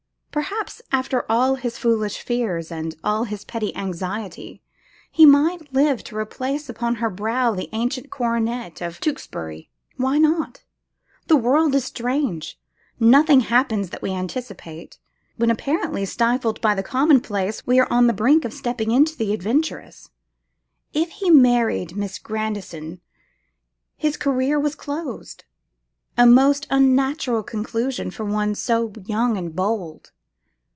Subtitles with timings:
[0.33, 4.61] Perhaps, after all his foolish fears and all his petty anxiety,
[5.11, 9.69] he might live to replace upon her brow the ancient coronet of Tewkesbury!
[9.97, 10.63] Why not?
[11.27, 12.57] The world is strange;
[12.97, 14.99] nothing happens that we anticipate:
[15.35, 19.17] when apparently stifled by the common place, we are on the brink of stepping into
[19.17, 20.11] the adventurous.
[20.93, 23.01] If he married Miss Grandison,
[23.97, 25.43] his career was closed:
[26.17, 30.13] a most unnatural conclusion for one so young and bold.